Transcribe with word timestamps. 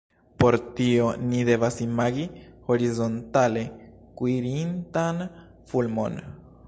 Por 0.43 0.55
tio 0.77 1.09
ni 1.33 1.41
devas 1.49 1.77
imagi 1.87 2.25
horizontale 2.71 3.67
kurintan 4.23 5.25
fulmon. 5.73 6.19